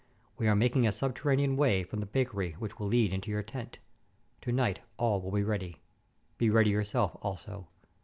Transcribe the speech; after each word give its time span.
We 0.35 0.47
are 0.47 0.55
making 0.55 0.87
a 0.87 0.91
subterranean 0.91 1.55
way 1.55 1.83
from 1.83 1.99
the 1.99 2.07
bakery 2.07 2.53
which 2.53 2.79
will 2.79 2.87
lead 2.87 3.13
into 3.13 3.29
your 3.29 3.43
tent. 3.43 3.77
To 4.41 4.51
night 4.51 4.79
all 4.97 5.21
will 5.21 5.29
be 5.29 5.43
ready. 5.43 5.77
Be 6.39 6.49
ready 6.49 6.71
yourself 6.71 7.15
also. 7.21 7.67